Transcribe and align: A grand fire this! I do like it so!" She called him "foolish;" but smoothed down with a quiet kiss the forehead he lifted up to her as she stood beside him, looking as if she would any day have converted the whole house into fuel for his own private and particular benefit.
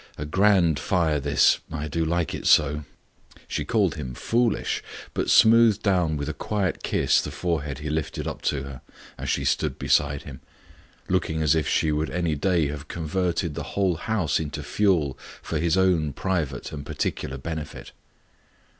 A 0.17 0.25
grand 0.25 0.79
fire 0.79 1.19
this! 1.19 1.59
I 1.71 1.87
do 1.87 2.03
like 2.03 2.33
it 2.33 2.47
so!" 2.47 2.85
She 3.47 3.63
called 3.63 3.97
him 3.97 4.15
"foolish;" 4.15 4.81
but 5.13 5.29
smoothed 5.29 5.83
down 5.83 6.17
with 6.17 6.27
a 6.27 6.33
quiet 6.33 6.81
kiss 6.81 7.21
the 7.21 7.29
forehead 7.29 7.77
he 7.77 7.89
lifted 7.91 8.27
up 8.27 8.41
to 8.49 8.63
her 8.63 8.81
as 9.19 9.29
she 9.29 9.45
stood 9.45 9.77
beside 9.77 10.23
him, 10.23 10.41
looking 11.07 11.43
as 11.43 11.53
if 11.53 11.67
she 11.67 11.91
would 11.91 12.09
any 12.09 12.33
day 12.33 12.65
have 12.69 12.87
converted 12.87 13.53
the 13.53 13.61
whole 13.77 13.93
house 13.97 14.39
into 14.39 14.63
fuel 14.63 15.19
for 15.43 15.59
his 15.59 15.77
own 15.77 16.13
private 16.13 16.71
and 16.71 16.83
particular 16.83 17.37
benefit. 17.37 17.91